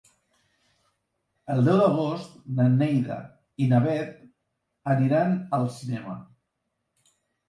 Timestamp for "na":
2.59-2.65, 3.73-3.81